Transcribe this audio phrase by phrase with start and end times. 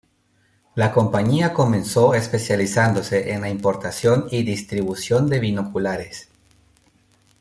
[0.73, 6.27] La compañía comenzó especializándose en la importación y distribución de binoculares.